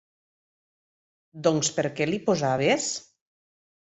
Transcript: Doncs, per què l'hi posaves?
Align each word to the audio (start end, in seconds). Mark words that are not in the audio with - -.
Doncs, 1.47 1.69
per 1.75 1.85
què 1.99 2.07
l'hi 2.11 2.19
posaves? 2.31 2.89